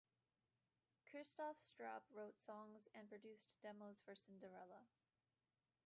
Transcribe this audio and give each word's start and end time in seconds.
Christof 1.05 1.57
Straub 1.59 2.01
wrote 2.11 2.39
songs 2.39 2.87
and 2.95 3.07
produced 3.07 3.51
demos 3.61 4.01
for 4.03 4.15
Cinderella. 4.15 4.87